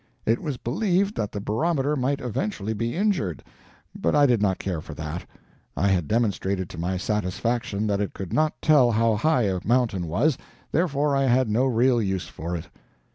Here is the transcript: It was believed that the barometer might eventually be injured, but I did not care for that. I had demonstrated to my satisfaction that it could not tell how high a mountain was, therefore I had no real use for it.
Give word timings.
It 0.25 0.41
was 0.41 0.57
believed 0.57 1.15
that 1.17 1.31
the 1.31 1.39
barometer 1.39 1.95
might 1.95 2.21
eventually 2.21 2.73
be 2.73 2.95
injured, 2.95 3.43
but 3.93 4.15
I 4.15 4.25
did 4.25 4.41
not 4.41 4.57
care 4.57 4.81
for 4.81 4.95
that. 4.95 5.27
I 5.77 5.89
had 5.89 6.07
demonstrated 6.07 6.71
to 6.71 6.79
my 6.79 6.97
satisfaction 6.97 7.85
that 7.85 8.01
it 8.01 8.15
could 8.15 8.33
not 8.33 8.59
tell 8.63 8.89
how 8.93 9.15
high 9.15 9.43
a 9.43 9.59
mountain 9.63 10.07
was, 10.07 10.39
therefore 10.71 11.15
I 11.15 11.25
had 11.25 11.51
no 11.51 11.67
real 11.67 12.01
use 12.01 12.27
for 12.27 12.55
it. 12.57 12.67